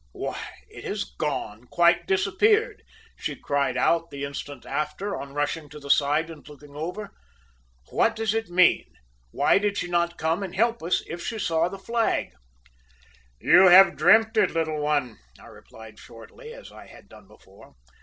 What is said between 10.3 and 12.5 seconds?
and help if she saw the flag?'